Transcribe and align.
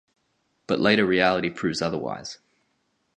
But 0.65 0.79
later 0.79 1.05
reality 1.05 1.51
proves 1.51 1.79
otherwise. 1.79 2.39